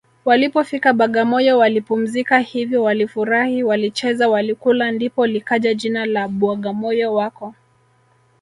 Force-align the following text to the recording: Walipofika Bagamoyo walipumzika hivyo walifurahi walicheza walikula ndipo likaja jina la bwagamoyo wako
Walipofika 0.25 0.93
Bagamoyo 0.93 1.57
walipumzika 1.57 2.39
hivyo 2.39 2.83
walifurahi 2.83 3.63
walicheza 3.63 4.29
walikula 4.29 4.91
ndipo 4.91 5.27
likaja 5.27 5.73
jina 5.73 6.05
la 6.05 6.27
bwagamoyo 6.27 7.13
wako 7.13 7.53